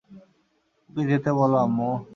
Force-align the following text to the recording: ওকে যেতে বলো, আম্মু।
ওকে 0.89 1.03
যেতে 1.09 1.31
বলো, 1.39 1.57
আম্মু। 1.65 1.89